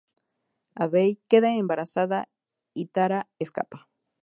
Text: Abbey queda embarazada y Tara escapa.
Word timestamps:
Abbey 0.73 1.21
queda 1.29 1.51
embarazada 1.53 2.27
y 2.73 2.87
Tara 2.87 3.29
escapa. 3.37 3.87